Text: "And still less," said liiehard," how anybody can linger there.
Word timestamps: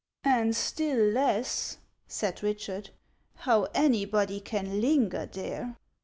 "And 0.23 0.55
still 0.55 0.97
less," 0.97 1.77
said 2.07 2.37
liiehard," 2.37 2.89
how 3.45 3.65
anybody 3.75 4.39
can 4.39 4.81
linger 4.81 5.27
there. 5.31 5.77